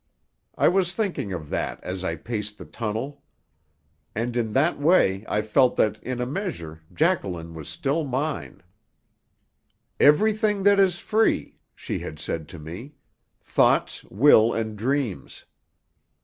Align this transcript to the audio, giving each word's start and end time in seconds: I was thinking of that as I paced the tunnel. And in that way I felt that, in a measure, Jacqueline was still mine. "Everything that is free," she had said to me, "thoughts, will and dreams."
I 0.57 0.67
was 0.67 0.95
thinking 0.95 1.31
of 1.31 1.49
that 1.49 1.79
as 1.83 2.03
I 2.03 2.15
paced 2.15 2.57
the 2.57 2.65
tunnel. 2.65 3.21
And 4.15 4.35
in 4.35 4.53
that 4.53 4.79
way 4.79 5.23
I 5.29 5.43
felt 5.43 5.75
that, 5.75 6.01
in 6.01 6.19
a 6.19 6.25
measure, 6.25 6.81
Jacqueline 6.91 7.53
was 7.53 7.69
still 7.69 8.03
mine. 8.03 8.63
"Everything 9.99 10.63
that 10.63 10.79
is 10.79 10.97
free," 10.97 11.59
she 11.75 11.99
had 11.99 12.17
said 12.17 12.47
to 12.47 12.57
me, 12.57 12.95
"thoughts, 13.41 14.03
will 14.05 14.53
and 14.53 14.75
dreams." 14.75 15.45